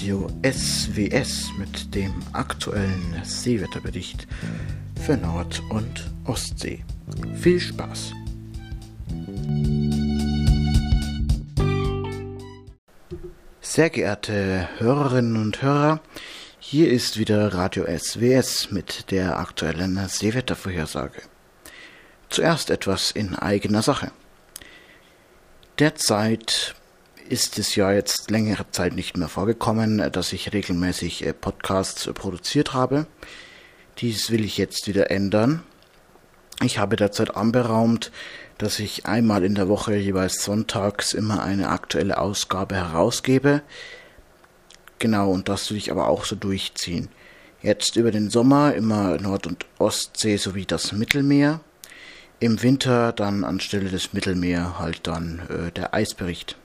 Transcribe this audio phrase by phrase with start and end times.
[0.00, 4.26] Radio SWS mit dem aktuellen Seewetterbericht
[4.98, 6.82] für Nord- und Ostsee.
[7.34, 8.14] Viel Spaß!
[13.60, 16.00] Sehr geehrte Hörerinnen und Hörer,
[16.60, 21.20] hier ist wieder Radio SWS mit der aktuellen Seewettervorhersage.
[22.30, 24.12] Zuerst etwas in eigener Sache.
[25.78, 26.74] Derzeit
[27.30, 32.12] ist es ja jetzt längere Zeit nicht mehr vorgekommen, dass ich regelmäßig äh, Podcasts äh,
[32.12, 33.06] produziert habe.
[33.98, 35.62] Dies will ich jetzt wieder ändern.
[36.62, 38.10] Ich habe derzeit anberaumt,
[38.58, 43.62] dass ich einmal in der Woche jeweils sonntags immer eine aktuelle Ausgabe herausgebe.
[44.98, 47.08] Genau, und das will ich aber auch so durchziehen.
[47.62, 51.60] Jetzt über den Sommer immer Nord- und Ostsee sowie das Mittelmeer.
[52.40, 56.56] Im Winter dann anstelle des Mittelmeer halt dann äh, der Eisbericht.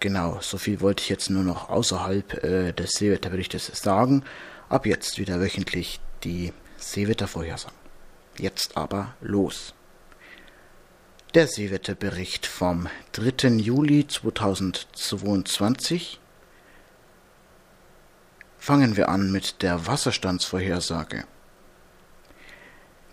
[0.00, 4.24] Genau, so viel wollte ich jetzt nur noch außerhalb äh, des Seewetterberichtes sagen.
[4.70, 7.76] Ab jetzt wieder wöchentlich die Seewettervorhersagen.
[8.38, 9.74] Jetzt aber los.
[11.34, 13.58] Der Seewetterbericht vom 3.
[13.58, 16.18] Juli 2022.
[18.58, 21.24] Fangen wir an mit der Wasserstandsvorhersage.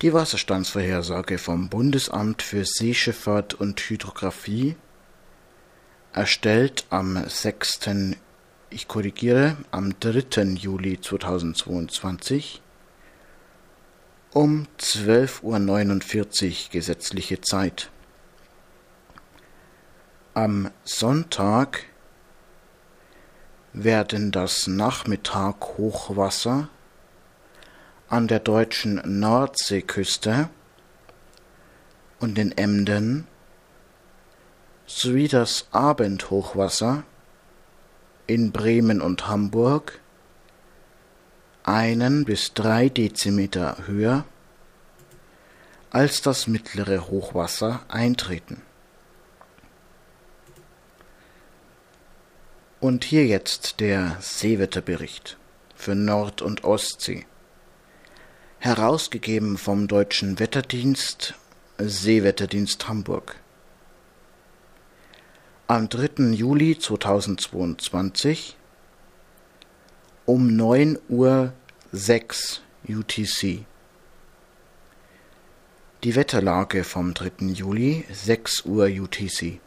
[0.02, 4.78] Die Wasserstandsvorhersage vom Bundesamt für Seeschifffahrt und Hydrographie,
[6.18, 7.80] erstellt am 6.
[8.72, 10.56] ich korrigiere, am 3.
[10.56, 12.64] Juli 2022
[14.34, 17.92] um 12.49 Uhr gesetzliche Zeit.
[20.34, 21.84] Am Sonntag
[23.74, 26.70] werden das Nachmittag Hochwasser
[28.10, 30.50] an der deutschen Nordseeküste
[32.20, 33.28] und in Emden
[34.88, 37.04] sowie das Abendhochwasser
[38.26, 40.00] in Bremen und Hamburg
[41.64, 44.26] einen bis drei Dezimeter höher
[45.90, 48.62] als das mittlere Hochwasser eintreten.
[52.80, 55.38] Und hier jetzt der Seewetterbericht
[55.76, 57.26] für Nord- und Ostsee
[58.60, 61.34] herausgegeben vom Deutschen Wetterdienst
[61.78, 63.36] Seewetterdienst Hamburg.
[65.70, 66.32] Am 3.
[66.32, 68.56] Juli 2022
[70.26, 71.52] um 9 Uhr
[71.92, 73.66] 6 UTC.
[76.06, 77.48] Die Wetterlage vom 3.
[77.48, 79.60] Juli 6 Uhr UTC.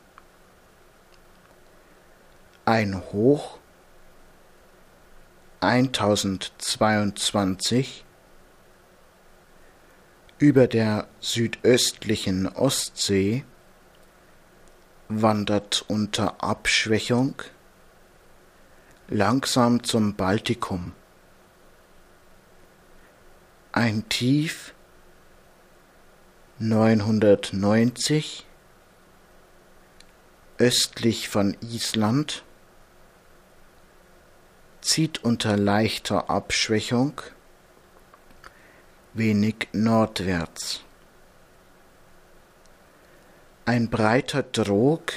[2.64, 3.58] Ein Hoch
[5.60, 8.06] 1022
[10.38, 13.44] über der südöstlichen Ostsee
[15.10, 17.34] wandert unter Abschwächung
[19.08, 20.92] langsam zum Baltikum.
[23.72, 24.72] Ein Tief
[26.60, 28.46] 990
[30.58, 32.44] östlich von Island
[34.80, 37.20] zieht unter leichter Abschwächung
[39.12, 40.84] wenig nordwärts.
[43.66, 45.12] Ein breiter Drog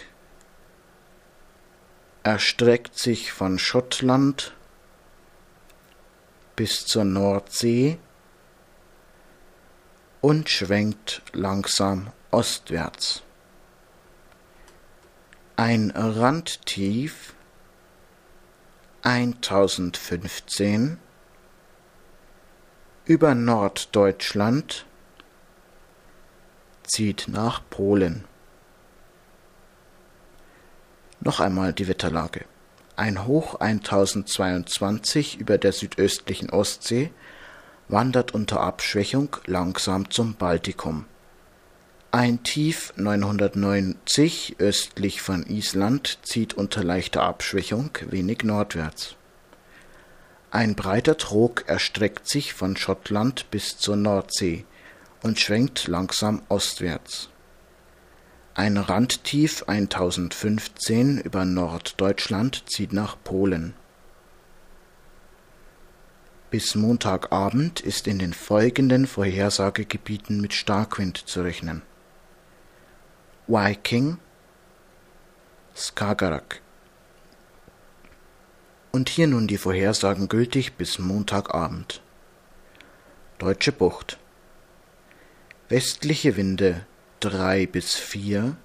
[2.24, 4.54] erstreckt sich von Schottland
[6.56, 7.98] bis zur Nordsee
[10.22, 13.24] und schwenkt langsam ostwärts.
[15.56, 17.34] Ein Randtief
[19.04, 20.98] 1015
[23.06, 24.86] über Norddeutschland
[26.84, 28.25] zieht nach Polen.
[31.25, 32.44] Noch einmal die Wetterlage.
[32.98, 37.12] Ein Hoch 1022 über der südöstlichen Ostsee
[37.88, 41.06] wandert unter Abschwächung langsam zum Baltikum.
[42.12, 49.16] Ein Tief 990 östlich von Island zieht unter leichter Abschwächung wenig nordwärts.
[50.52, 54.66] Ein breiter Trog erstreckt sich von Schottland bis zur Nordsee
[55.22, 57.30] und schwenkt langsam ostwärts.
[58.55, 63.73] Ein Randtief 1015 über Norddeutschland zieht nach Polen.
[66.51, 71.81] Bis Montagabend ist in den folgenden Vorhersagegebieten mit Starkwind zu rechnen.
[73.47, 74.19] Viking,
[75.75, 76.61] Skagerrak
[78.91, 82.03] und hier nun die Vorhersagen gültig bis Montagabend.
[83.39, 84.19] Deutsche Bucht.
[85.69, 86.85] Westliche Winde
[87.24, 88.58] 3 bis 4,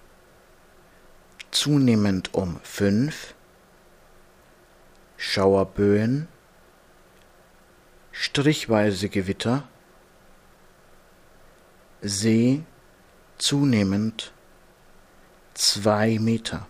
[1.52, 3.34] zunehmend um 5,
[5.16, 6.26] Schauerböen,
[8.10, 9.68] strichweise Gewitter,
[12.00, 12.64] See
[13.38, 14.32] zunehmend
[15.54, 16.66] zwei Meter.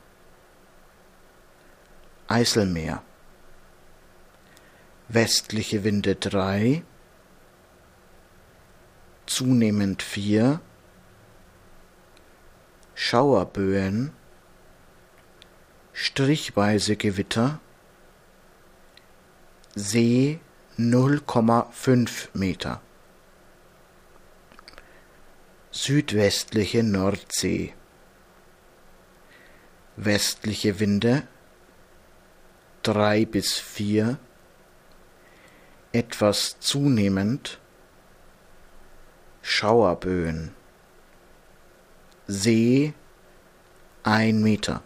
[2.28, 3.02] Eiselmeer.
[5.08, 6.82] Westliche Winde drei,
[9.24, 10.60] zunehmend vier,
[13.00, 14.12] Schauerböen,
[15.92, 17.60] strichweise Gewitter,
[19.76, 20.40] See
[20.76, 22.80] 0,5 Meter.
[25.70, 27.72] Südwestliche Nordsee.
[29.94, 31.22] Westliche Winde
[32.82, 34.18] drei bis vier,
[35.92, 37.60] etwas zunehmend,
[39.42, 40.57] Schauerböen.
[42.30, 42.92] See
[44.02, 44.82] ein Meter.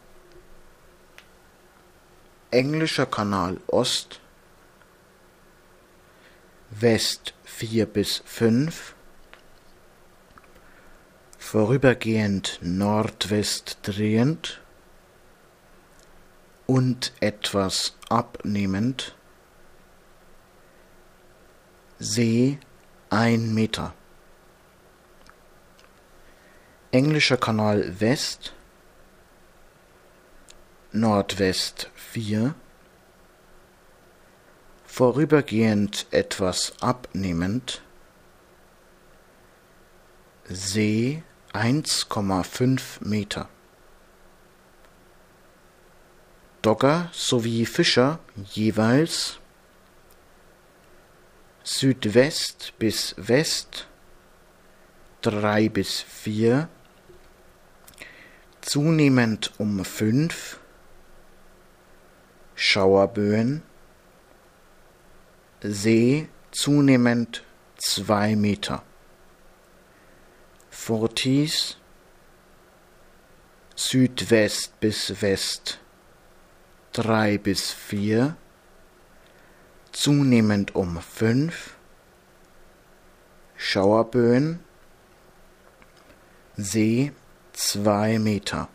[2.53, 4.21] Englischer Kanal Ost
[6.71, 8.95] West vier bis fünf,
[11.37, 14.61] vorübergehend Nordwest drehend
[16.69, 19.17] und etwas abnehmend,
[21.99, 22.61] See
[23.11, 23.95] ein Meter.
[26.95, 28.53] Englischer Kanal West,
[30.93, 32.55] Nordwest 4,
[34.85, 37.81] vorübergehend etwas abnehmend,
[40.45, 41.23] See
[41.55, 43.49] 1,5 Meter.
[46.61, 48.19] Dogger sowie Fischer
[48.53, 49.39] jeweils
[51.65, 53.87] Südwest bis West
[55.23, 56.69] drei bis vier,
[58.63, 60.59] zunehmend um fünf,
[62.55, 63.63] Schauerböen,
[65.63, 67.45] See zunehmend
[67.77, 68.83] zwei Meter.
[70.71, 71.77] Fortis
[73.77, 75.79] Südwest bis West
[76.93, 78.37] drei bis vier,
[79.93, 81.77] zunehmend um fünf,
[83.57, 84.61] Schauerböen,
[86.57, 87.13] See
[87.53, 88.69] zwei Meter.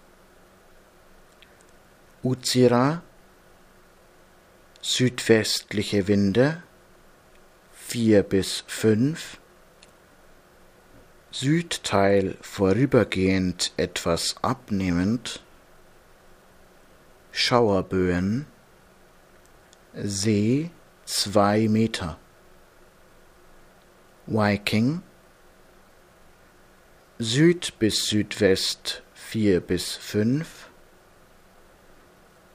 [2.24, 3.02] Uzira,
[4.82, 6.64] südwestliche Winde
[7.74, 9.38] vier bis fünf,
[11.32, 15.42] Südteil vorübergehend etwas abnehmend,
[17.32, 18.46] Schauerböen,
[19.94, 20.72] See
[21.06, 22.18] zwei Meter,
[24.26, 25.02] Viking,
[27.20, 30.70] Süd bis Südwest vier bis fünf,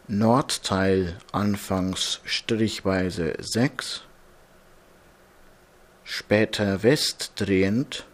[0.06, 4.04] Nordteil anfangs strichweise sechs,
[6.04, 8.06] später westdrehend,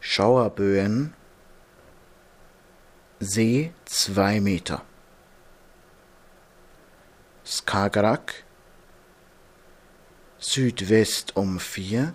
[0.00, 1.14] Schauerböen,
[3.20, 4.84] See zwei Meter.
[7.46, 8.44] Skagerrak,
[10.38, 12.12] Südwest um vier,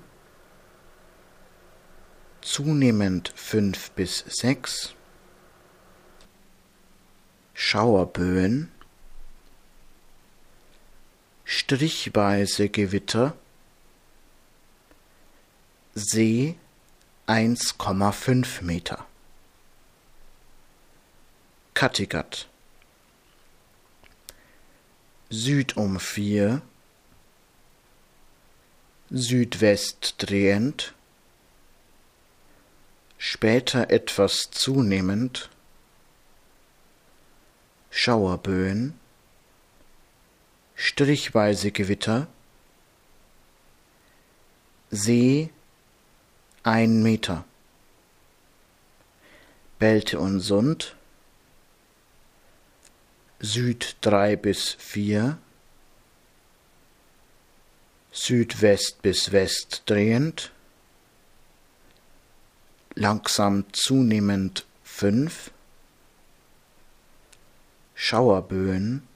[2.45, 4.93] zunehmend fünf bis sechs,
[7.53, 8.71] Schauerböen,
[11.43, 13.35] strichweise Gewitter,
[15.97, 16.55] See
[17.27, 19.05] 1,5 Meter.
[21.73, 22.49] Kattegat.
[25.29, 26.61] Süd um 4
[29.09, 30.94] Südwest drehend
[33.17, 35.50] später etwas zunehmend.
[37.89, 39.00] Schauerböen.
[40.75, 42.27] Strichweise Gewitter.
[44.91, 45.50] See.
[46.63, 47.45] Ein Meter.
[49.77, 50.95] Belte und Sund,
[53.39, 55.38] Süd drei bis vier,
[58.12, 60.51] Südwest bis West drehend,
[62.95, 65.51] langsam zunehmend fünf,
[67.93, 69.07] Schauerböen,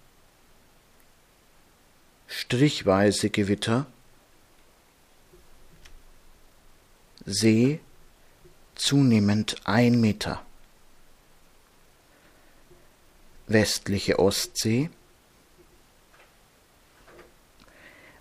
[2.28, 3.86] strichweise Gewitter,
[7.26, 7.80] See
[8.76, 10.44] zunehmend ein Meter.
[13.48, 14.90] Westliche Ostsee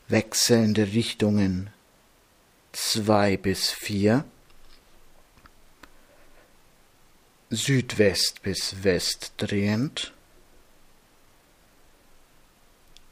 [0.09, 1.71] wechselnde Richtungen
[2.73, 4.25] zwei bis vier,
[7.51, 10.13] Südwest bis West drehend,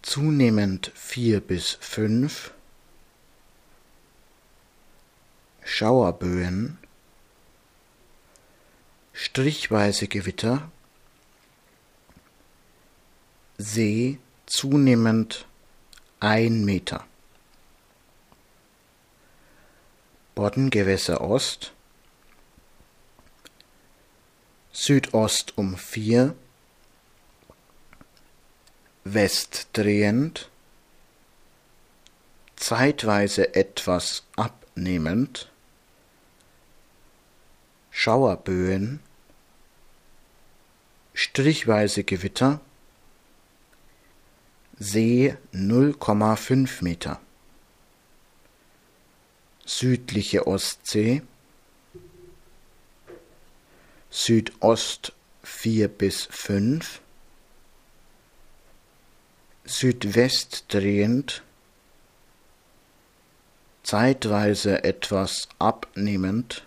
[0.02, 2.52] zunehmend vier bis fünf,
[5.64, 6.78] Schauerböen,
[9.14, 10.70] strichweise Gewitter,
[13.58, 15.46] See zunehmend
[16.20, 17.06] ein Meter.
[20.34, 21.72] Boddengewässer Ost,
[24.78, 26.34] Südost um vier,
[29.04, 30.50] westdrehend,
[32.56, 35.50] zeitweise etwas abnehmend,
[37.90, 39.00] Schauerböen,
[41.14, 42.60] strichweise Gewitter,
[44.78, 47.18] See 0,5 Meter.
[49.64, 51.22] Südliche Ostsee,
[54.18, 55.12] Südost
[55.44, 57.02] 4 bis 5,
[59.66, 61.42] Südwest drehend,
[63.82, 66.64] zeitweise etwas abnehmend,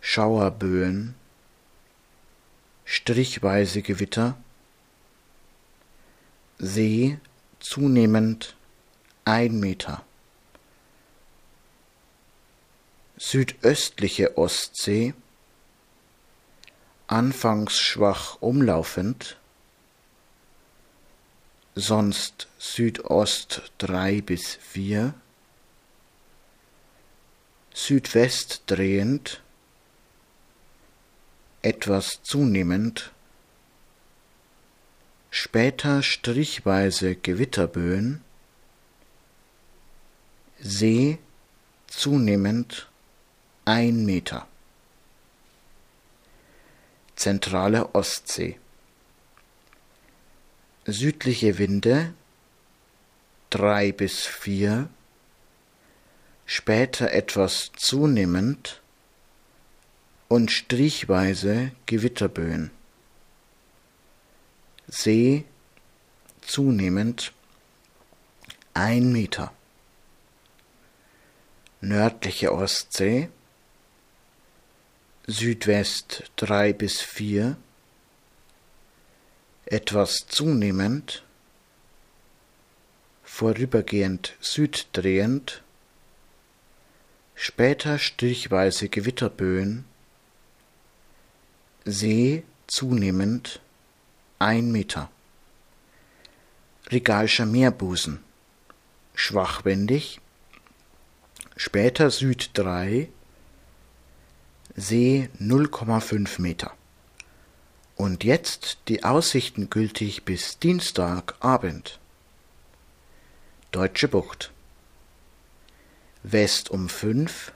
[0.00, 1.14] Schauerböen,
[2.84, 4.36] strichweise Gewitter,
[6.58, 7.18] See
[7.60, 8.56] zunehmend
[9.24, 10.04] ein Meter.
[13.22, 15.12] Südöstliche Ostsee,
[17.06, 19.36] anfangs schwach umlaufend,
[21.74, 25.12] sonst Südost drei bis vier,
[27.74, 29.42] Südwest drehend,
[31.60, 33.12] etwas zunehmend,
[35.30, 38.24] später strichweise Gewitterböen,
[40.58, 41.18] See
[41.86, 42.89] zunehmend
[43.70, 44.48] ein Meter.
[47.14, 48.58] Zentrale Ostsee.
[50.86, 52.12] Südliche Winde
[53.48, 54.88] drei bis vier,
[56.46, 58.80] später etwas zunehmend
[60.26, 62.72] und strichweise Gewitterböen.
[64.88, 65.44] See
[66.40, 67.32] zunehmend
[68.74, 69.52] ein Meter.
[71.80, 73.30] Nördliche Ostsee
[75.30, 77.56] Südwest drei bis vier,
[79.64, 81.22] etwas zunehmend,
[83.22, 85.62] vorübergehend süddrehend,
[87.36, 89.84] später strichweise Gewitterböen,
[91.84, 93.60] See zunehmend
[94.40, 95.10] ein Meter.
[96.90, 98.18] Rigalscher Meerbusen,
[99.14, 100.20] schwachwendig,
[101.56, 103.08] später Süd 3,
[104.76, 106.72] See 0,5 Meter.
[107.96, 111.98] Und jetzt die Aussichten gültig bis Dienstagabend.
[113.72, 114.52] Deutsche Bucht.
[116.22, 117.52] West um 5,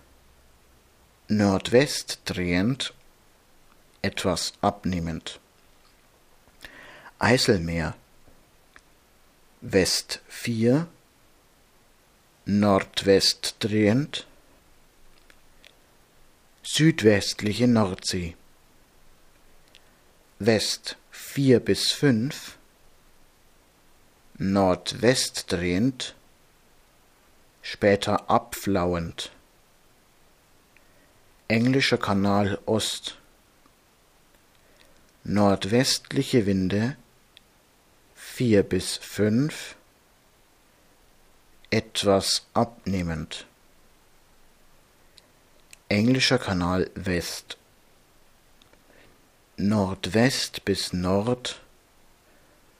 [1.29, 2.95] Nordwest drehend,
[4.03, 5.41] etwas abnehmend.
[7.19, 7.95] Eiselmeer.
[9.61, 10.87] West 4,
[12.45, 14.27] Nordwest drehend,
[16.67, 18.37] südwestliche Nordsee.
[20.39, 22.57] West 4 bis 5,
[24.39, 26.15] Nordwest drehend,
[27.61, 29.31] später abflauend.
[31.49, 33.19] Englischer Kanal Ost.
[35.23, 36.97] Nordwestliche Winde
[38.15, 39.77] 4 bis 5,
[41.71, 43.47] etwas abnehmend.
[45.95, 47.57] Englischer Kanal West.
[49.57, 51.61] Nordwest bis Nord.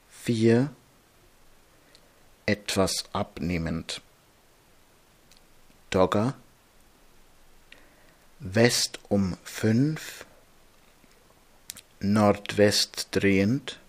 [0.09, 0.69] 4
[2.45, 4.01] etwas abnehmend.
[5.91, 6.33] Dogger.
[8.41, 10.25] West um 5
[12.01, 13.79] Nordwest drehend.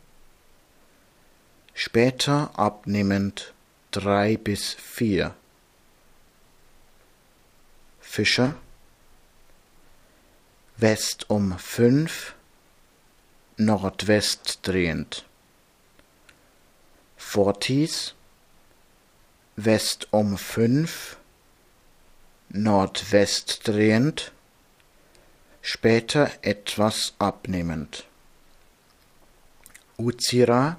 [1.75, 3.55] Später abnehmend
[3.91, 5.35] 3 bis 4
[8.01, 8.55] Fischer
[10.79, 12.35] West um fünf,
[13.57, 15.25] Nordwest drehend.
[17.17, 18.15] Forties,
[19.57, 21.17] West um fünf,
[22.51, 24.33] Nordwest drehend,
[25.63, 28.05] später etwas abnehmend.
[29.97, 30.79] Uzira,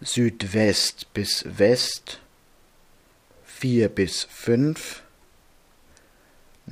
[0.00, 2.20] Südwest bis West,
[3.44, 5.02] vier bis fünf,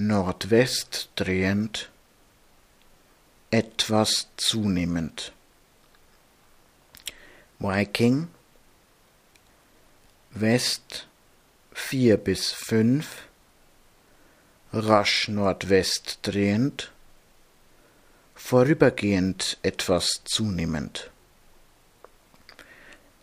[0.00, 1.90] Nordwest drehend,
[3.50, 5.32] etwas zunehmend.
[7.58, 8.28] Viking
[10.30, 11.08] West
[11.72, 13.24] 4 bis 5
[14.72, 16.92] rasch Nordwest drehend
[18.36, 21.10] vorübergehend etwas zunehmend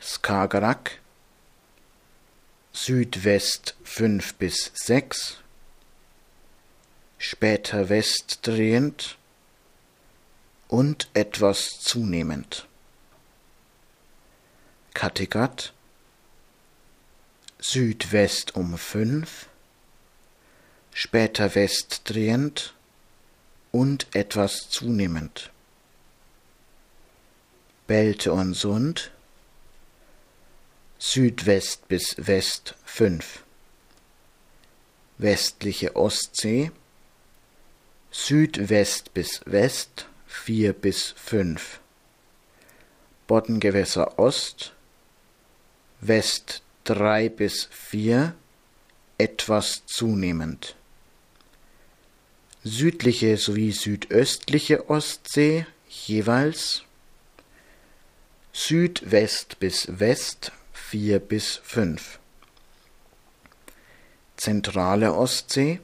[0.01, 0.99] Skagerrak
[2.73, 5.44] Südwest 5 bis 6
[7.17, 9.17] später West drehend
[10.67, 12.67] und etwas zunehmend
[14.93, 15.73] Kattegat
[17.59, 19.47] Südwest um fünf,
[20.93, 22.73] später West drehend
[23.71, 25.51] und etwas zunehmend.
[27.87, 29.11] Belte und Sund
[30.97, 33.43] Südwest bis West fünf,
[35.17, 36.71] Westliche Ostsee
[38.17, 41.81] Südwest bis West vier bis fünf,
[43.27, 44.73] Boddengewässer Ost
[45.99, 48.33] West drei bis vier,
[49.17, 50.75] etwas zunehmend.
[52.63, 56.83] Südliche sowie südöstliche Ostsee jeweils
[58.53, 62.19] Südwest bis West vier bis fünf.
[64.37, 65.81] Zentrale Ostsee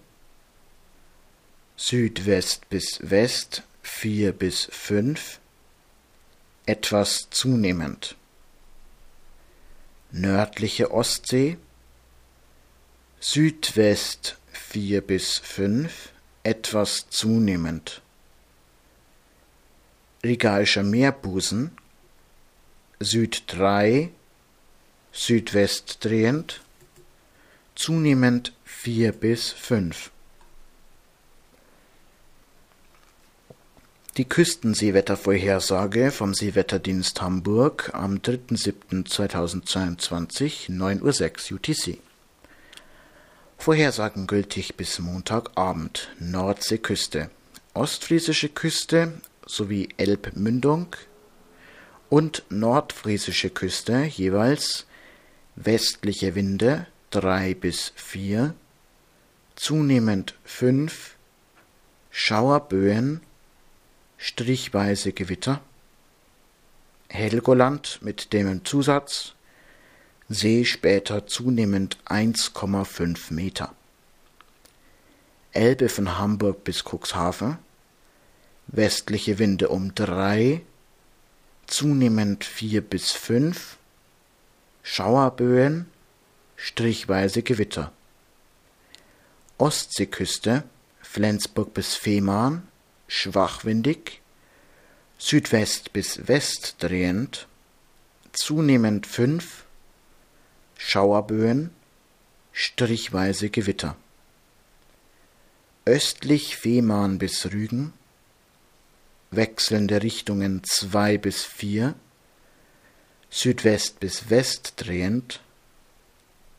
[1.84, 5.40] Südwest bis West vier bis fünf,
[6.66, 8.16] etwas zunehmend
[10.12, 11.58] nördliche Ostsee,
[13.20, 16.10] Südwest 4 bis 5,
[16.44, 18.02] etwas zunehmend.
[20.24, 21.72] Rigaischer Meerbusen,
[23.00, 24.10] Süd 3,
[25.12, 26.62] Südwest drehend,
[27.76, 30.12] zunehmend 4 bis 5.
[34.18, 41.98] Die Küstenseewettervorhersage vom Seewetterdienst Hamburg am 3.7.2022, 9.06 Uhr UTC.
[43.58, 46.10] Vorhersagen gültig bis Montagabend.
[46.20, 47.30] Nordseeküste,
[47.74, 49.14] Ostfriesische Küste
[49.46, 50.88] sowie Elbmündung
[52.10, 54.88] und Nordfriesische Küste jeweils
[55.56, 58.56] westliche Winde 3 bis 4,
[59.56, 61.16] zunehmend 5,
[62.10, 63.22] Schauerböen
[64.22, 65.62] strichweise Gewitter,
[67.10, 69.34] Helgoland mit dem Zusatz
[70.30, 73.74] See später zunehmend 1,5 Meter.
[75.54, 77.58] Elbe von Hamburg bis Cuxhaven,
[78.68, 80.62] westliche Winde um 3,
[81.66, 83.78] zunehmend 4 bis 5,
[84.84, 85.88] Schauerböen,
[86.56, 87.92] strichweise Gewitter.
[89.58, 90.64] Ostseeküste,
[91.02, 92.68] Flensburg bis Fehmarn,
[93.12, 94.22] schwachwindig,
[95.18, 97.46] Südwest bis West drehend,
[98.32, 99.66] zunehmend fünf,
[100.78, 101.72] Schauerböen,
[102.54, 103.98] strichweise Gewitter.
[105.84, 107.92] Östlich Fehmarn bis Rügen,
[109.30, 111.96] wechselnde Richtungen zwei bis vier,
[113.30, 115.42] Südwest bis West drehend,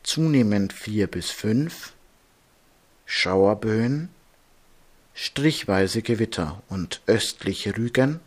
[0.03, 1.93] zunehmend vier bis fünf,
[3.07, 4.09] Schauerböen,
[5.15, 8.19] strichweise Gewitter und östlich Rügen,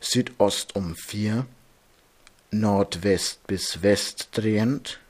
[0.00, 1.46] Südost um vier,
[2.50, 5.00] Nordwest bis West drehend,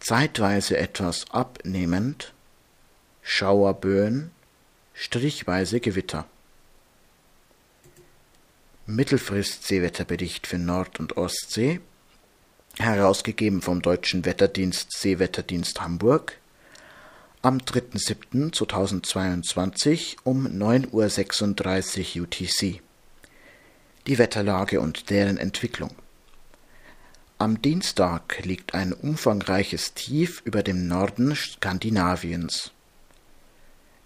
[0.00, 2.32] zeitweise etwas abnehmend,
[3.22, 4.30] Schauerböen,
[4.94, 6.26] strichweise Gewitter.
[8.86, 11.80] Mittelfrist-Seewetterbericht für Nord- und Ostsee,
[12.78, 16.39] herausgegeben vom Deutschen Wetterdienst Seewetterdienst Hamburg,
[17.42, 22.82] am 3.7.2022 um 9.36 Uhr UTC.
[24.06, 25.94] Die Wetterlage und deren Entwicklung.
[27.38, 32.72] Am Dienstag liegt ein umfangreiches Tief über dem Norden Skandinaviens.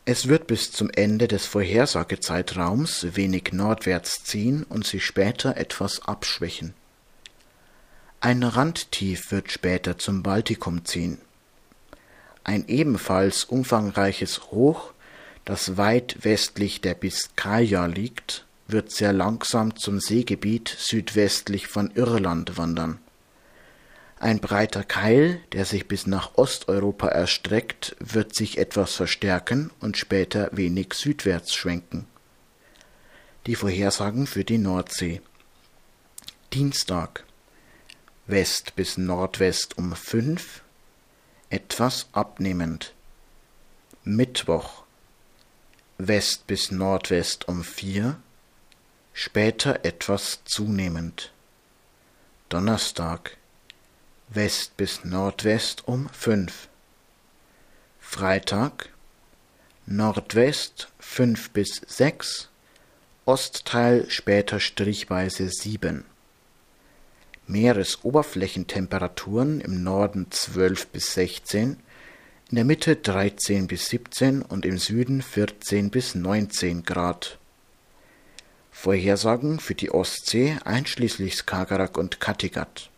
[0.04, 6.72] Es wird bis zum Ende des Vorhersagezeitraums wenig nordwärts ziehen und sich später etwas abschwächen.
[8.20, 11.18] Ein Randtief wird später zum Baltikum ziehen.
[12.44, 14.92] Ein ebenfalls umfangreiches Hoch,
[15.44, 22.98] das weit westlich der Biskaya liegt, wird sehr langsam zum Seegebiet südwestlich von Irland wandern.
[24.18, 30.48] Ein breiter Keil, der sich bis nach Osteuropa erstreckt, wird sich etwas verstärken und später
[30.52, 32.06] wenig südwärts schwenken.
[33.46, 35.20] Die Vorhersagen für die Nordsee.
[36.54, 37.24] Dienstag
[38.26, 40.62] West bis Nordwest um 5,
[41.50, 42.94] etwas abnehmend.
[44.04, 44.84] Mittwoch
[45.98, 48.16] West bis Nordwest um vier,
[49.12, 51.32] später etwas zunehmend.
[52.48, 53.36] Donnerstag
[54.28, 56.68] West bis Nordwest um 5.
[58.00, 58.90] Freitag
[59.86, 62.48] Nordwest 5 bis 6,
[63.26, 66.04] Ostteil später strichweise 7.
[67.46, 71.76] Meeresoberflächentemperaturen im Norden 12 bis 16,
[72.50, 77.38] in der Mitte 13 bis 17 und im Süden 14 bis 19 Grad.
[78.70, 82.90] Vorhersagen für die Ostsee einschließlich Skagerrak und Kattegat.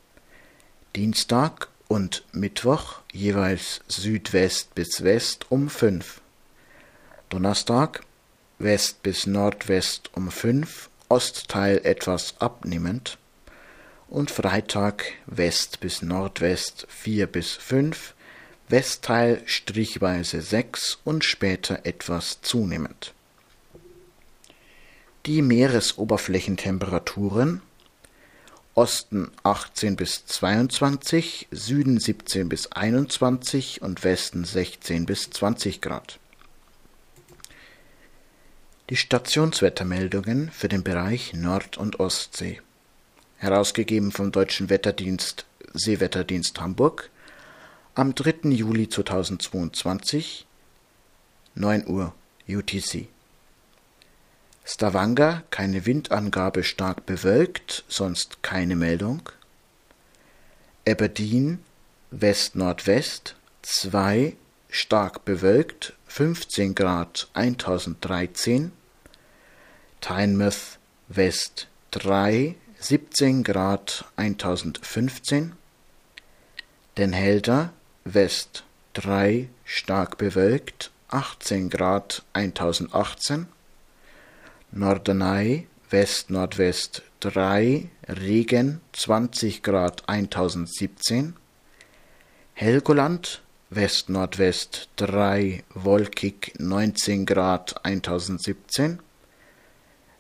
[0.95, 6.21] Dienstag und Mittwoch jeweils Südwest bis West um 5.
[7.29, 8.03] Donnerstag
[8.59, 13.19] West bis Nordwest um 5, Ostteil etwas abnehmend
[14.09, 18.15] und Freitag West bis Nordwest 4 bis 5,
[18.69, 23.15] Westteil strichweise 6 und später etwas zunehmend.
[25.27, 27.63] Die Meeresoberflächentemperaturen
[28.75, 36.19] Osten 18 bis 22, Süden 17 bis 21 und Westen 16 bis 20 Grad.
[38.91, 42.61] Die Stationswettermeldungen für den Bereich Nord- und Ostsee
[43.39, 47.11] herausgegeben vom Deutschen Wetterdienst Seewetterdienst Hamburg
[47.95, 48.51] am 3.
[48.51, 50.47] Juli 2022,
[51.55, 52.15] 9 Uhr
[52.49, 53.09] UTC.
[54.65, 59.23] Stavanger keine Windangabe stark bewölkt, sonst keine Meldung.
[60.89, 61.61] Aberdeen
[62.11, 64.35] West-Nordwest 2
[64.69, 68.73] stark bewölkt 15 Grad 1013.
[70.01, 75.53] Tynemouth West 3 17 Grad 1015,
[76.99, 77.73] Den Helder
[78.05, 83.47] West 3 stark bewölkt 18 Grad 1018,
[84.73, 91.35] Norderney West-Nordwest 3 Regen 20 Grad 1017,
[92.53, 99.01] Helgoland West-Nordwest 3 wolkig 19 Grad 1017,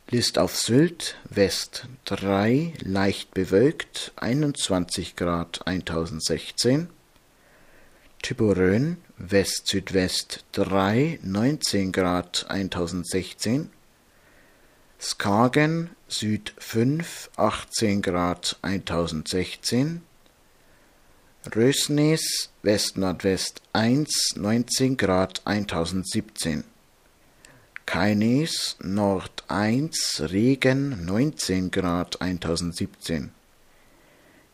[0.08, 6.88] List auf Sylt, West 3, leicht bewölkt, 21 Grad 1016.
[8.22, 13.68] Tiborön, West-Südwest 3, 19 Grad 1016.
[15.00, 20.02] Skagen, Süd 5, 18 Grad 1016.
[21.52, 26.62] Rösnes, West-Nordwest 1, 19 Grad 1017.
[27.86, 33.30] Keines Nord 1 Regen 19 Grad 1017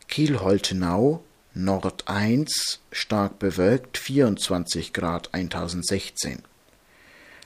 [0.07, 1.23] Kiel-Holtenau
[1.55, 6.43] Nord 1 stark bewölkt 24 Grad 1016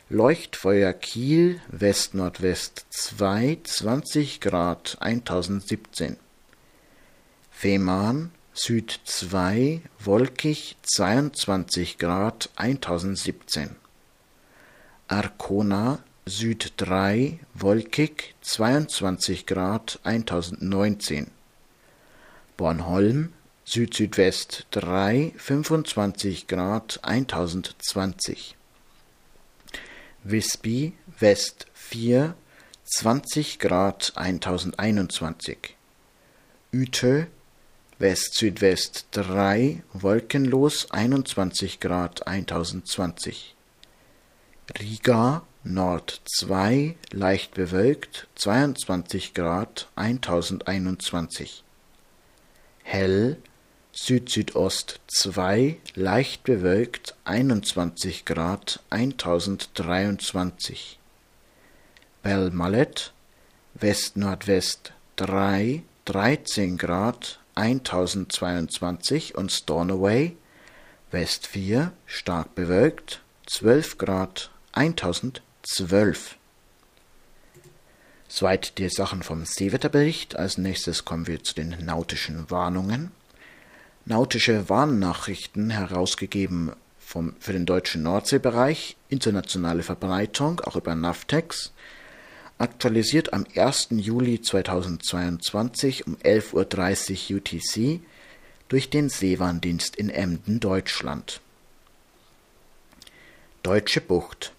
[0.09, 6.17] Leuchtfeuer Kiel West-Nordwest 2 20 Grad 1017
[7.49, 13.77] Fehmarn Süd 2 wolkig 22 Grad 1017
[15.09, 21.31] Arkona Süd 3 wolkig 22 Grad 1019
[22.57, 23.31] Bornholm
[23.63, 28.55] Süd-Südwest 3 25 Grad 1020
[30.25, 30.91] Visby
[31.21, 32.35] West 4
[32.83, 35.77] 20 Grad 1021
[36.73, 37.27] Utö
[37.99, 43.56] West-Südwest 3 wolkenlos 21 Grad 1020
[44.75, 51.63] Riga Nord 2 leicht bewölkt 22 Grad 1021
[52.83, 53.37] Hell
[53.93, 60.99] Süd-Südost 2 leicht bewölkt 21 Grad 1023
[62.21, 63.13] Belmallet
[63.73, 70.35] West-Nordwest 3 13 Grad 1022 und Stornoway
[71.09, 76.37] West 4 stark bewölkt 12 Grad 1012.
[78.27, 80.35] Soweit die Sachen vom Seewetterbericht.
[80.35, 83.11] Als nächstes kommen wir zu den nautischen Warnungen.
[84.05, 91.73] Nautische Warnnachrichten herausgegeben vom, für den deutschen Nordseebereich, internationale Verbreitung, auch über Navtex,
[92.59, 93.87] aktualisiert am 1.
[93.91, 98.01] Juli 2022 um 11.30 Uhr UTC
[98.67, 101.41] durch den Seewarndienst in Emden, Deutschland.
[103.63, 104.53] Deutsche Bucht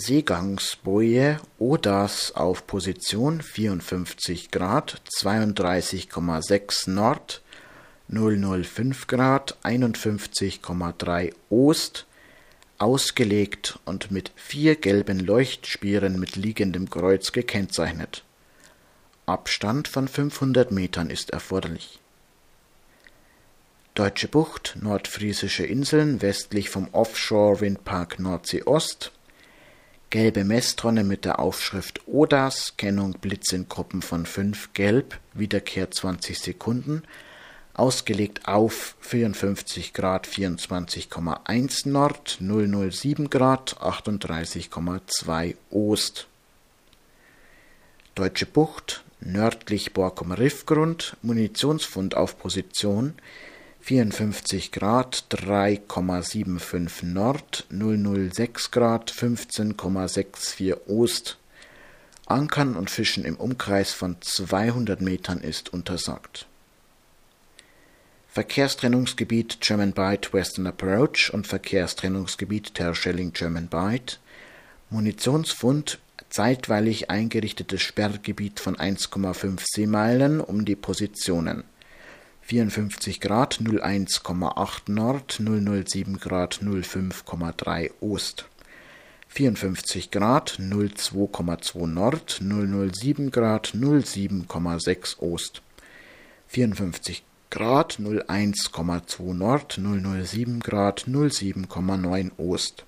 [0.00, 7.42] Seegangsboje Odas auf Position 54 Grad 32,6 Nord,
[8.08, 12.06] 005 Grad 51,3 Ost
[12.78, 18.24] ausgelegt und mit vier gelben Leuchtspieren mit liegendem Kreuz gekennzeichnet.
[19.26, 21.98] Abstand von 500 Metern ist erforderlich.
[23.94, 29.12] Deutsche Bucht, nordfriesische Inseln westlich vom Offshore-Windpark Nordsee Ost.
[30.10, 36.36] Gelbe Messtonne mit der Aufschrift ODAS, Kennung Blitz in Gruppen von 5 gelb, Wiederkehr 20
[36.36, 37.04] Sekunden,
[37.74, 46.26] ausgelegt auf 54 Grad 24,1 Nord, 007 Grad 38,2 Ost.
[48.16, 53.14] Deutsche Bucht, nördlich Borkum Riffgrund, Munitionsfund auf Position
[53.82, 61.38] 54 Grad 3,75 Nord, 006 Grad 15,64 Ost.
[62.26, 66.46] Ankern und Fischen im Umkreis von 200 Metern ist untersagt.
[68.28, 74.20] Verkehrstrennungsgebiet German Bight Western Approach und Verkehrstrennungsgebiet Terschelling German Bight.
[74.90, 81.64] Munitionsfund zeitweilig eingerichtetes Sperrgebiet von 1,5 Seemeilen um die Positionen
[82.50, 88.44] 54 Grad 01,8 Nord, 007 Grad 05,3 Ost.
[89.28, 95.62] 54 Grad 02,2 Nord, 007 Grad 07,6 Ost.
[96.48, 102.84] 54 Grad 01,2 Nord, 007 Grad 07,9 Ost.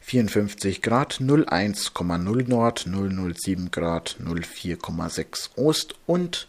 [0.00, 6.48] 54 Grad 01,0 Nord, 007 Grad 04,6 Ost und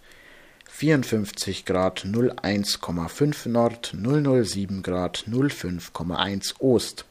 [0.80, 7.06] 54 Grad 01,5 Nord, 007 Grad 05,1 Ost.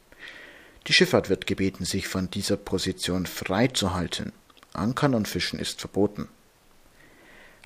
[0.87, 4.33] Die Schifffahrt wird gebeten, sich von dieser Position freizuhalten.
[4.73, 6.29] Ankern und Fischen ist verboten.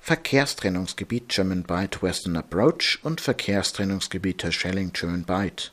[0.01, 5.71] Verkehrstrennungsgebiet German Bight Western Approach und Verkehrstrennungsgebiet Schelling German Bight.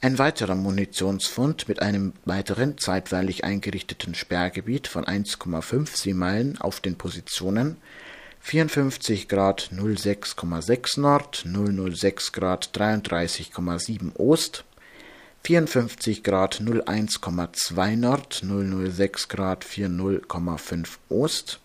[0.00, 7.76] Ein weiterer Munitionsfund mit einem weiteren zeitweilig eingerichteten Sperrgebiet von 1,5 Seemeilen auf den Positionen
[8.46, 14.64] 54 Grad 06,6 Nord, 006 Grad 33,7 Ost,
[15.44, 21.60] 54 Grad 01,2 Nord, 006 Grad 40,5 Ost,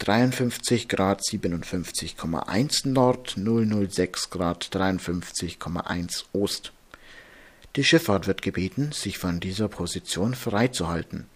[0.00, 6.72] 53 Grad 57,1 Nord, 006 Grad 53,1 Ost.
[7.76, 11.26] Die Schifffahrt wird gebeten, sich von dieser Position freizuhalten.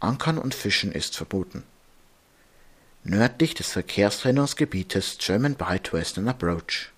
[0.00, 1.62] Ankern und Fischen ist verboten
[3.04, 6.90] nördlich des Verkehrstrennungsgebietes German Bight Western Approach.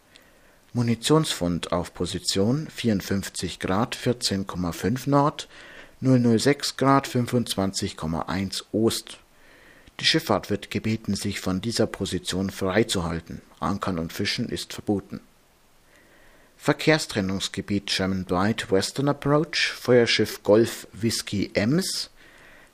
[0.73, 5.49] Munitionsfund auf Position 54 Grad 14,5 Nord,
[6.01, 9.19] 006 Grad 25,1 Ost.
[9.99, 13.43] Die Schifffahrt wird gebeten, sich von dieser Position freizuhalten.
[13.59, 15.21] Ankern und Fischen ist verboten.
[16.57, 22.11] Verkehrstrennungsgebiet German Bight Western Approach, Feuerschiff Golf Whisky Ems,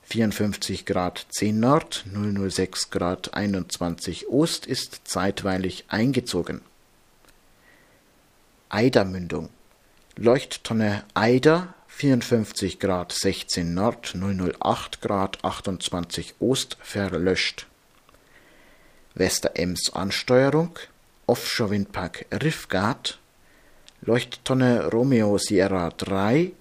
[0.09, 6.61] 54 Grad 10 Nord, 006 Grad 21 Ost ist zeitweilig eingezogen.
[8.69, 9.49] Eidermündung
[10.15, 17.67] Leuchttonne Eider 54 Grad 16 Nord, 008 Grad 28 Ost verlöscht.
[19.13, 20.79] Westerems Ansteuerung
[21.25, 23.19] Offshore-Windpark Riffgard
[23.99, 26.53] Leuchttonne Romeo Sierra 3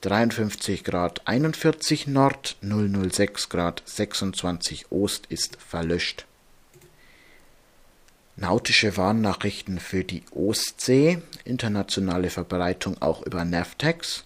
[0.00, 6.24] 53 Grad 41 Nord, 006 Grad 26 Ost ist verlöscht.
[8.36, 14.24] Nautische Warnnachrichten für die Ostsee, internationale Verbreitung auch über Navtex,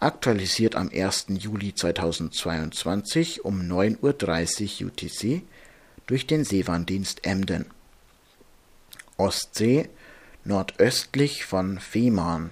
[0.00, 1.26] aktualisiert am 1.
[1.28, 5.42] Juli 2022 um 9.30 Uhr UTC
[6.06, 7.66] durch den Seewarndienst Emden.
[9.16, 9.88] Ostsee
[10.42, 12.50] nordöstlich von Fehmarn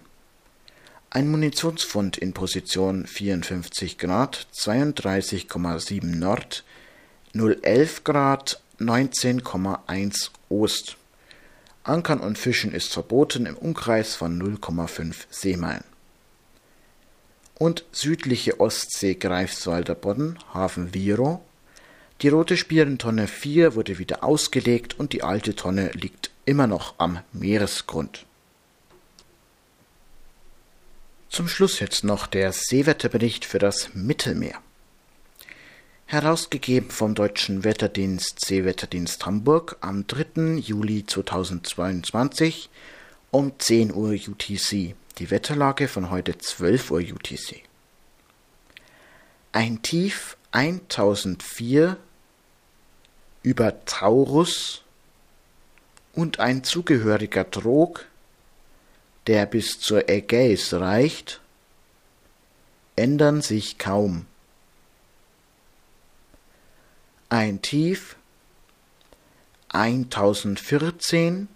[1.15, 6.65] ein Munitionsfund in Position 54 Grad 32,7 Nord,
[7.35, 10.97] 011 Grad 19,1 Ost.
[11.85, 15.85] Ankern und Fischen ist verboten im Umkreis von 0,5 Seemeilen.
[17.59, 21.45] Und südliche Ostsee Greifswalder Bodden, Hafen Viro.
[22.23, 27.19] Die rote Spierentonne 4 wurde wieder ausgelegt und die alte Tonne liegt immer noch am
[27.35, 28.25] Meeresgrund.
[31.33, 34.61] Zum Schluss jetzt noch der Seewetterbericht für das Mittelmeer.
[36.05, 40.59] Herausgegeben vom Deutschen Wetterdienst Seewetterdienst Hamburg am 3.
[40.59, 42.69] Juli 2022
[43.31, 44.95] um 10 Uhr UTC.
[45.17, 47.63] Die Wetterlage von heute 12 Uhr UTC.
[49.53, 51.97] Ein Tief 1004
[53.43, 54.83] über Taurus
[56.13, 58.05] und ein zugehöriger Trog
[59.27, 61.41] der bis zur Ägäis reicht,
[62.97, 64.27] ändern sich kaum.
[67.29, 68.17] Ein Tief
[69.69, 71.49] 1014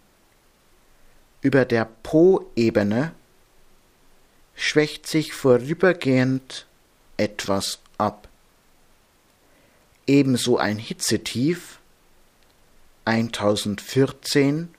[1.42, 3.12] über der Po-Ebene
[4.54, 6.66] schwächt sich vorübergehend
[7.18, 8.28] etwas ab.
[10.06, 11.78] Ebenso ein Hitzetief
[13.04, 14.74] 1014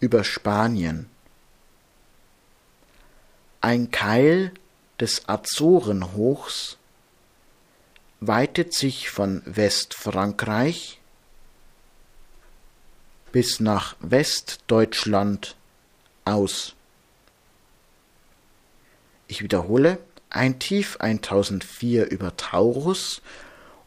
[0.00, 1.08] über Spanien.
[3.60, 4.52] Ein Keil
[5.00, 6.76] des Azorenhochs
[8.20, 11.00] weitet sich von Westfrankreich
[13.32, 15.56] bis nach Westdeutschland
[16.24, 16.74] aus.
[19.26, 19.98] Ich wiederhole,
[20.30, 23.22] ein Tief 1004 über Taurus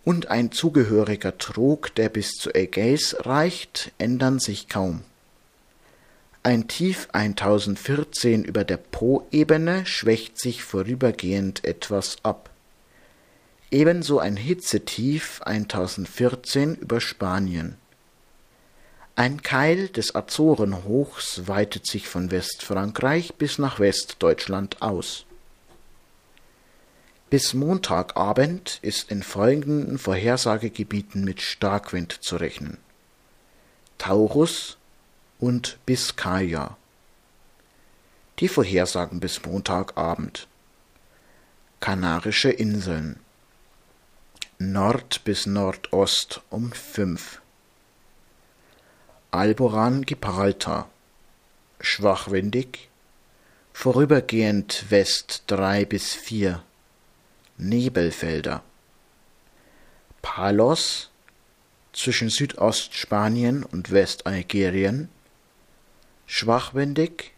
[0.03, 5.03] und ein zugehöriger Trog, der bis zu Ägäis reicht, ändern sich kaum.
[6.43, 12.49] Ein Tief 1014 über der Po-Ebene schwächt sich vorübergehend etwas ab.
[13.69, 17.77] Ebenso ein Hitzetief 1014 über Spanien.
[19.15, 25.25] Ein Keil des Azorenhochs weitet sich von Westfrankreich bis nach Westdeutschland aus.
[27.29, 32.79] Bis Montagabend ist in folgenden Vorhersagegebieten mit Starkwind zu rechnen:
[33.99, 34.77] Taurus
[35.41, 36.77] und Biskaya.
[38.39, 40.47] Die Vorhersagen bis Montagabend:
[41.81, 43.19] Kanarische Inseln.
[44.59, 47.41] Nord bis Nordost um fünf.
[49.31, 50.87] Alboran Gibraltar.
[51.79, 52.89] Schwachwindig,
[53.73, 56.63] vorübergehend West drei bis vier.
[57.57, 58.61] Nebelfelder.
[60.21, 61.09] Palos.
[61.93, 65.09] Zwischen Südostspanien und Westalgerien
[66.33, 67.33] schwachwindig,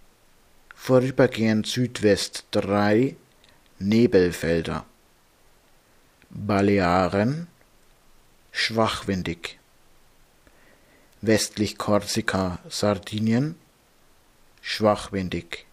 [0.76, 3.16] vorübergehend Südwest drei
[3.80, 4.86] Nebelfelder.
[6.30, 7.48] Balearen
[8.52, 9.58] schwachwindig
[11.22, 13.56] westlich Korsika, Sardinien
[14.62, 15.66] schwachwindig,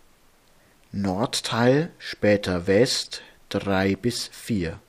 [0.90, 4.80] Nordteil später West drei bis vier.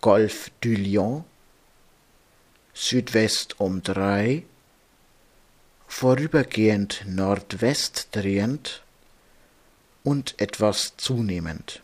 [0.00, 1.24] Golf du Lion
[2.74, 4.44] Südwest um drei,
[5.92, 8.82] vorübergehend Nordwest drehend
[10.02, 11.82] und etwas zunehmend.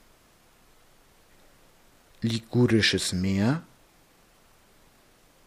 [2.22, 3.62] Ligurisches Meer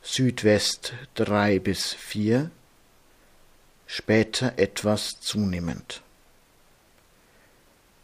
[0.04, 2.52] Südwest drei bis vier,
[3.88, 6.04] später etwas zunehmend.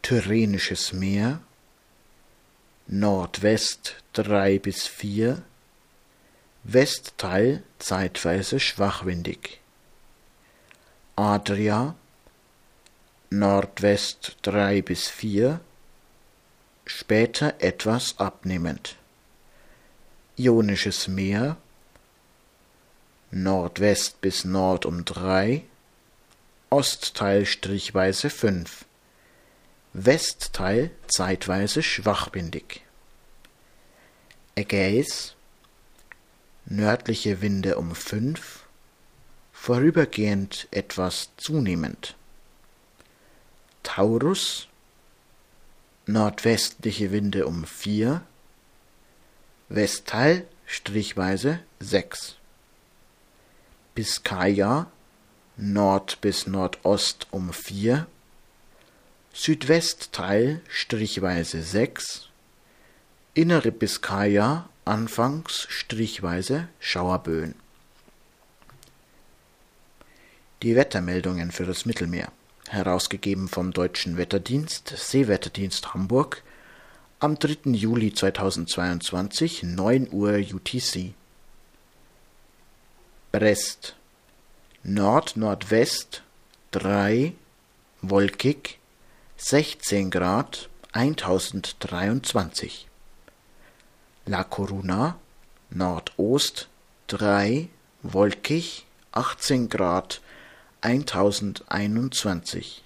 [0.01, 1.39] Tyrrhenisches Meer
[2.87, 5.43] Nordwest drei bis vier,
[6.63, 9.61] Westteil zeitweise schwachwindig.
[11.19, 11.95] Adria
[13.31, 15.59] Nordwest drei bis vier,
[16.85, 18.97] später etwas abnehmend.
[20.37, 21.57] Ionisches Meer
[23.31, 25.63] Nordwest bis Nord um drei,
[26.69, 28.85] Ostteil strichweise fünf,
[29.93, 32.81] Westteil zeitweise schwachbindig.
[34.53, 35.33] Ägäis,
[36.67, 38.56] nördliche Winde um fünf,
[39.67, 42.15] vorübergehend etwas zunehmend.
[43.83, 44.69] Taurus,
[46.05, 48.21] nordwestliche Winde um vier,
[49.67, 52.37] Westteil strichweise sechs.
[53.93, 54.89] Biskaya
[55.57, 58.07] Nord bis Nordost um vier,
[59.33, 62.29] Südwestteil strichweise sechs,
[63.33, 67.66] innere Biskaya anfangs strichweise Schauerböen.
[70.63, 72.31] Die Wettermeldungen für das Mittelmeer,
[72.67, 76.41] herausgegeben vom Deutschen Wetterdienst, Seewetterdienst Hamburg,
[77.19, 77.69] am 3.
[77.73, 81.13] Juli 2022, 9 Uhr UTC.
[83.31, 83.95] Brest
[84.81, 86.23] Nord-Nordwest
[86.71, 87.33] 3
[88.01, 88.79] wolkig
[89.37, 92.87] 16 Grad 1023
[94.25, 95.19] La Coruna
[95.69, 96.67] Nordost
[97.07, 97.69] 3
[98.01, 100.21] wolkig 18 Grad
[100.87, 102.81] 1021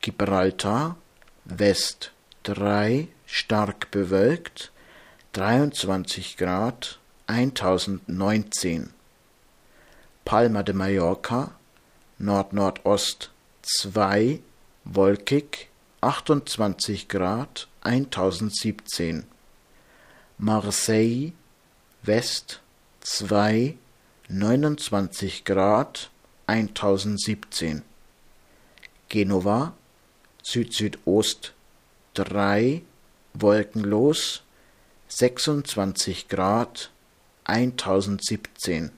[0.00, 0.96] Gibraltar
[1.44, 2.12] West
[2.44, 4.72] 3 stark bewölkt
[5.34, 8.94] 23 Grad 1019
[10.24, 11.50] Palma de Mallorca
[12.16, 13.30] Nordnordost
[13.82, 14.40] 2
[14.84, 15.68] wolkig
[16.00, 19.26] 28 Grad 1017
[20.38, 21.32] Marseille
[22.02, 22.62] West
[23.00, 23.76] 2
[24.30, 26.10] 29 Grad
[26.46, 27.82] 1017
[29.08, 29.74] Genova
[30.42, 31.54] Südsüdost
[32.14, 32.82] 3
[33.34, 34.42] wolkenlos
[35.08, 36.90] 26 Grad
[37.44, 38.90] 1017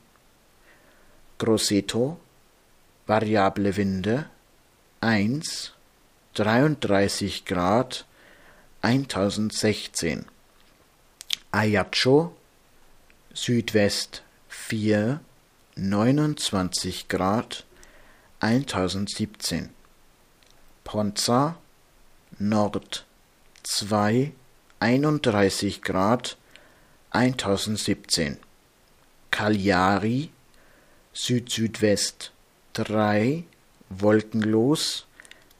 [1.38, 2.18] Grosseto
[3.06, 4.26] variable Winde
[5.00, 5.72] 1
[6.34, 8.04] 33 Grad
[8.82, 10.26] 1016
[11.52, 12.36] Ajaccio
[13.34, 15.20] Südwest 4
[15.78, 17.64] 29 Grad
[18.40, 19.68] 1017
[20.84, 21.58] Ponza
[22.38, 23.04] Nord
[23.62, 24.32] 2
[24.80, 26.38] 31 Grad
[27.10, 28.38] 1017
[29.30, 30.30] Cagliari
[31.12, 32.32] Süd-Südwest
[32.72, 33.44] 3
[33.90, 35.04] wolkenlos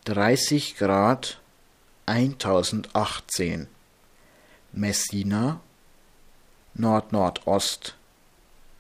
[0.07, 1.39] 30 Grad
[2.07, 3.67] 1018
[4.73, 5.61] Messina
[6.75, 7.97] Nord-Nordost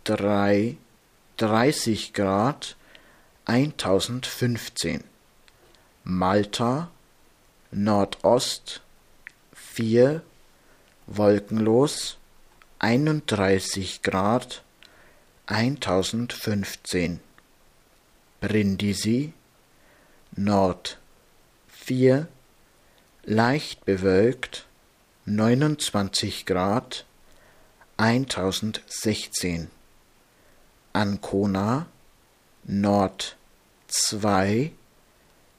[0.04, 0.78] 3
[1.36, 2.76] 30 Grad
[3.44, 5.04] 1015
[6.02, 6.90] Malta
[7.70, 8.80] Nordost
[9.52, 10.22] 4
[11.06, 12.16] wolkenlos
[12.78, 14.62] 31 Grad
[15.46, 17.20] 1015
[18.40, 19.34] Brindisi
[20.36, 20.96] Nord
[21.68, 22.28] 4
[23.24, 24.64] leicht bewölkt
[25.26, 27.04] 29 Grad
[27.98, 29.70] 1016
[30.96, 31.88] Ancona
[32.64, 33.36] Nord
[33.88, 34.72] 2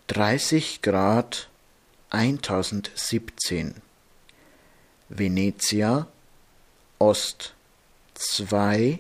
[0.08, 1.48] 30 Grad
[2.10, 3.84] 1017
[5.10, 6.08] Venezia
[6.98, 7.54] Ost
[8.16, 8.98] 2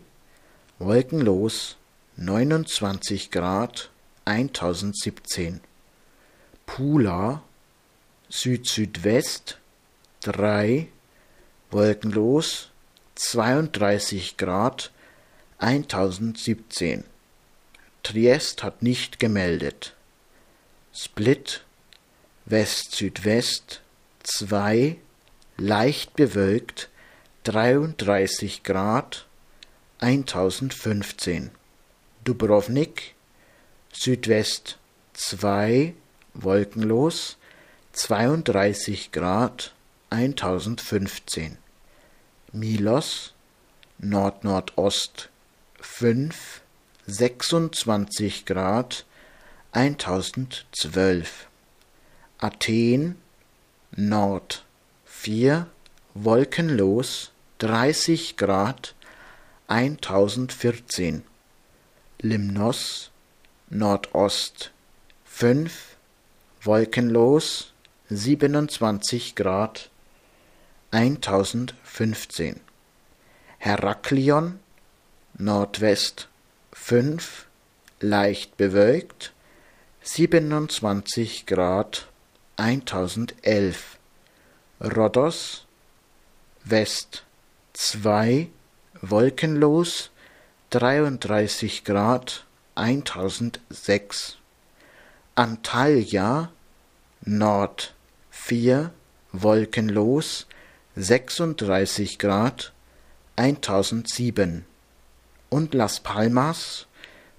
[0.77, 1.75] wolkenlos
[2.17, 3.89] 29 Grad
[4.25, 5.61] 1017
[6.67, 7.41] Pula
[8.29, 9.57] Süd-Südwest
[10.21, 10.87] 3
[11.71, 12.69] wolkenlos
[13.15, 14.91] 32 Grad
[15.59, 17.03] 1017
[18.03, 19.95] Triest hat nicht gemeldet.
[20.93, 21.63] Split
[22.45, 23.81] West-Südwest
[24.21, 24.97] 2
[25.57, 26.89] leicht bewölkt
[27.45, 29.25] 33 Grad
[29.99, 31.49] 1015
[32.23, 33.15] Dubrovnik
[33.91, 34.77] Südwest
[35.13, 35.95] 2
[36.35, 37.37] wolkenlos
[37.93, 39.73] 32 Grad
[40.11, 41.57] 1015
[42.51, 43.33] Milos
[43.97, 45.29] Nord-Nordost
[45.87, 46.61] 5
[47.07, 49.03] 26 Grad
[49.73, 51.47] 1012
[52.37, 53.15] Athen
[53.95, 54.63] Nord
[55.05, 55.65] 4
[56.13, 58.93] wolkenlos 30 Grad
[59.67, 61.23] 1014
[62.21, 63.09] Limnos
[63.71, 64.71] Nordost
[65.25, 65.71] 5
[66.61, 67.73] wolkenlos
[68.11, 69.89] 27 Grad
[70.91, 72.61] 1015
[73.57, 74.59] Heraklion
[75.39, 76.29] Nordwest.
[76.73, 77.45] 5
[77.99, 79.33] leicht bewölkt.
[80.03, 82.07] 27 Grad
[82.55, 83.99] 1011
[84.81, 85.65] Rhodos.
[86.63, 87.23] West.
[87.73, 88.47] 2
[89.01, 90.09] wolkenlos.
[90.71, 94.37] 33 Grad 1006
[95.35, 96.51] Antalya.
[97.21, 97.93] Nord.
[98.31, 98.91] 4
[99.33, 100.47] wolkenlos.
[100.95, 102.73] 36 Grad
[103.35, 104.65] 1007
[105.49, 106.87] und Las Palmas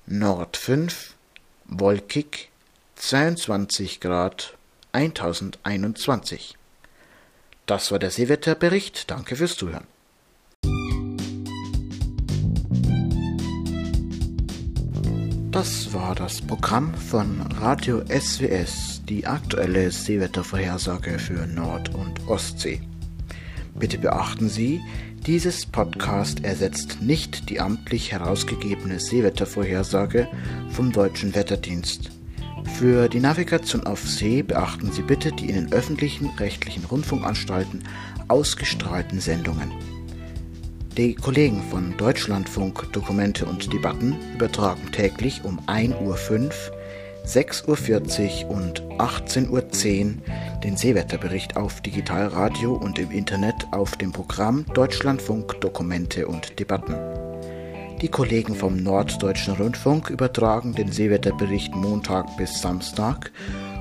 [0.07, 1.15] Nord 5
[1.67, 2.51] wolkig
[2.97, 4.57] 22 Grad
[4.93, 6.57] 1021.
[7.67, 9.11] Das war der Seewetterbericht.
[9.11, 9.87] Danke fürs Zuhören.
[15.51, 22.81] Das war das Programm von Radio SWS, die aktuelle Seewettervorhersage für Nord- und Ostsee.
[23.79, 24.81] Bitte beachten Sie,
[25.27, 30.27] dieses Podcast ersetzt nicht die amtlich herausgegebene Seewettervorhersage
[30.71, 32.11] vom Deutschen Wetterdienst.
[32.77, 37.85] Für die Navigation auf See beachten Sie bitte die in den öffentlichen rechtlichen Rundfunkanstalten
[38.27, 39.73] ausgestrahlten Sendungen.
[40.97, 46.51] Die Kollegen von Deutschlandfunk Dokumente und Debatten übertragen täglich um 1.05 Uhr,
[47.25, 49.63] 6.40 Uhr und 18.10 Uhr
[50.65, 56.95] den Seewetterbericht auf Digitalradio und im Internet auf dem Programm Deutschlandfunk Dokumente und Debatten.
[58.01, 63.33] Die Kollegen vom Norddeutschen Rundfunk übertragen den Seewetterbericht Montag bis Samstag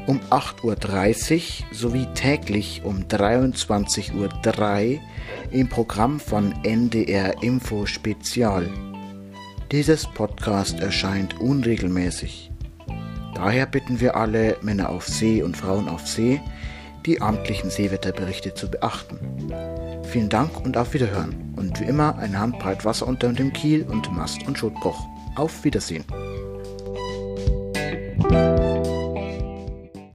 [0.07, 4.99] um 8.30 Uhr sowie täglich um 23.03 Uhr
[5.51, 8.69] im Programm von NDR Info Spezial.
[9.71, 12.51] Dieses Podcast erscheint unregelmäßig.
[13.35, 16.41] Daher bitten wir alle Männer auf See und Frauen auf See,
[17.07, 19.17] die amtlichen Seewetterberichte zu beachten.
[20.03, 21.53] Vielen Dank und auf Wiederhören.
[21.55, 25.07] Und wie immer eine Handbreit Wasser unter dem Kiel und Mast und Schuttbruch.
[25.35, 26.03] Auf Wiedersehen.